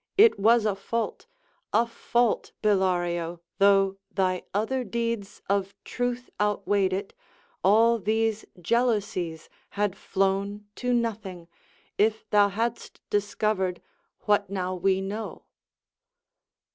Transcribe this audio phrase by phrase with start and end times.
[0.17, 1.27] It was a fault,
[1.71, 7.13] A fault, Bellario, though thy other deeds Of truth outweighed it:
[7.63, 11.49] all these jealousies Had flown to nothing,
[11.99, 13.79] if thou hadst discovered
[14.21, 15.45] What now we know.